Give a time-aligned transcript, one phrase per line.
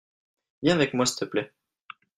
[0.63, 1.53] viens avec moi s'il te plait.